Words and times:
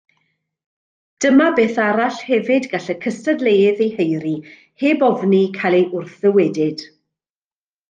Dyma 1.25 1.49
beth 1.59 1.77
arall 1.87 2.17
hefyd 2.29 2.65
gall 2.71 2.87
y 2.95 2.95
cystadleuydd 3.03 3.85
ei 3.87 3.91
haeru 3.99 4.33
heb 4.87 5.07
ofni 5.11 5.43
cael 5.61 5.79
ei 5.83 5.87
wrthddywedyd. 6.01 6.83